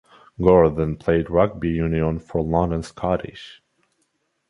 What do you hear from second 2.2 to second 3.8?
London Scottish.